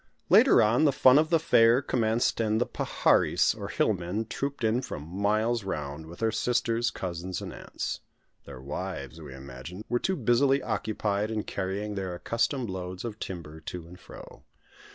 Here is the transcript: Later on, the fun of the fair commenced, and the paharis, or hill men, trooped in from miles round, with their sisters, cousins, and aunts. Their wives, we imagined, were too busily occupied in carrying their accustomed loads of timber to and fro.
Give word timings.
Later 0.29 0.63
on, 0.63 0.85
the 0.85 0.91
fun 0.91 1.19
of 1.19 1.29
the 1.29 1.37
fair 1.37 1.79
commenced, 1.79 2.39
and 2.41 2.59
the 2.59 2.65
paharis, 2.65 3.53
or 3.53 3.67
hill 3.67 3.93
men, 3.93 4.25
trooped 4.25 4.63
in 4.63 4.81
from 4.81 5.03
miles 5.03 5.63
round, 5.63 6.07
with 6.07 6.17
their 6.21 6.31
sisters, 6.31 6.89
cousins, 6.89 7.39
and 7.39 7.53
aunts. 7.53 7.99
Their 8.45 8.59
wives, 8.61 9.21
we 9.21 9.35
imagined, 9.35 9.83
were 9.89 9.99
too 9.99 10.15
busily 10.15 10.63
occupied 10.63 11.29
in 11.29 11.43
carrying 11.43 11.93
their 11.93 12.15
accustomed 12.15 12.67
loads 12.71 13.05
of 13.05 13.19
timber 13.19 13.59
to 13.59 13.85
and 13.85 13.99
fro. 13.99 14.41